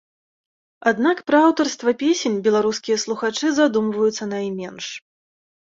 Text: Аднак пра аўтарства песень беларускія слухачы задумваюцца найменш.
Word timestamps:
Аднак 0.91 1.17
пра 1.27 1.41
аўтарства 1.49 1.93
песень 2.03 2.39
беларускія 2.47 2.97
слухачы 3.05 3.47
задумваюцца 3.59 4.23
найменш. 4.37 4.85